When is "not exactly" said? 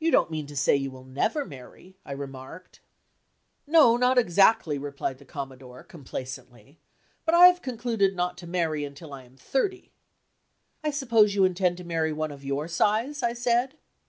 3.96-4.76